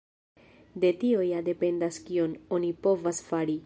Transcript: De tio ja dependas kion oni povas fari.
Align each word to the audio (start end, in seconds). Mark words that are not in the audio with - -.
De 0.83 0.91
tio 1.03 1.21
ja 1.27 1.43
dependas 1.51 2.01
kion 2.09 2.37
oni 2.59 2.77
povas 2.89 3.25
fari. 3.31 3.59